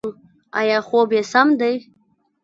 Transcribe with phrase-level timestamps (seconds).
[0.59, 1.73] ایا خوب یې سم دی؟